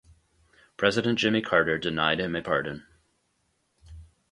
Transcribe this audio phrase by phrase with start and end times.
[0.77, 2.87] President Jimmy Carter denied him a pardon.